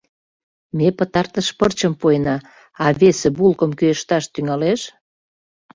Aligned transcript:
—Ме 0.77 0.87
пытартыш 0.97 1.47
пырчым 1.57 1.93
пуэна, 1.99 2.35
а 2.83 2.85
весе 2.99 3.29
булкым 3.37 3.71
кӱэшташ 3.79 4.23
тӱҥалеш? 4.33 4.81